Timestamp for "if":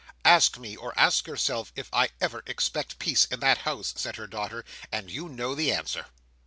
1.75-1.87